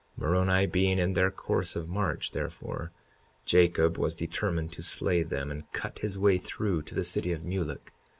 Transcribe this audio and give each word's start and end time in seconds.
52:34 0.19 0.27
Moroni 0.27 0.65
being 0.65 0.97
in 0.97 1.13
their 1.13 1.29
course 1.29 1.75
of 1.75 1.87
march, 1.87 2.31
therefore 2.31 2.91
Jacob 3.45 3.99
was 3.99 4.15
determined 4.15 4.71
to 4.73 4.81
slay 4.81 5.21
them 5.21 5.51
and 5.51 5.71
cut 5.73 5.99
his 5.99 6.17
way 6.17 6.39
through 6.39 6.81
to 6.81 6.95
the 6.95 7.03
city 7.03 7.31
of 7.31 7.43
Mulek. 7.43 7.93